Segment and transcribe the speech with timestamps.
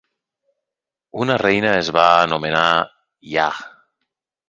[1.27, 2.67] Una reina es va anomenar
[3.37, 3.55] Iah.